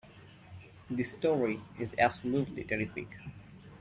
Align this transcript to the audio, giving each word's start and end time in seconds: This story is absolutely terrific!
This 0.89 1.11
story 1.11 1.61
is 1.77 1.93
absolutely 1.99 2.63
terrific! 2.63 3.07